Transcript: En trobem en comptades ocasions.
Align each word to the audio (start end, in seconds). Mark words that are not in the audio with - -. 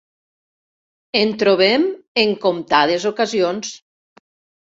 En 1.19 1.33
trobem 1.43 1.85
en 2.23 2.33
comptades 2.47 3.07
ocasions. 3.11 3.71